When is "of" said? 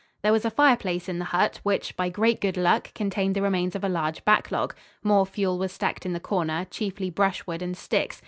3.75-3.83